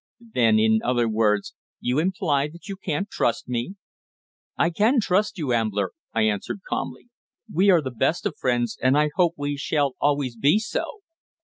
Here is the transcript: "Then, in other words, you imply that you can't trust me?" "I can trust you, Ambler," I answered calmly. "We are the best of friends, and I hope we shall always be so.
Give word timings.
"Then, 0.33 0.57
in 0.57 0.79
other 0.83 1.07
words, 1.07 1.53
you 1.79 1.99
imply 1.99 2.47
that 2.47 2.67
you 2.67 2.75
can't 2.75 3.07
trust 3.07 3.47
me?" 3.47 3.75
"I 4.57 4.71
can 4.71 4.99
trust 4.99 5.37
you, 5.37 5.53
Ambler," 5.53 5.91
I 6.11 6.23
answered 6.23 6.61
calmly. 6.67 7.09
"We 7.53 7.69
are 7.69 7.83
the 7.83 7.91
best 7.91 8.25
of 8.25 8.35
friends, 8.35 8.79
and 8.81 8.97
I 8.97 9.11
hope 9.13 9.35
we 9.37 9.57
shall 9.57 9.93
always 9.99 10.35
be 10.35 10.57
so. 10.57 11.01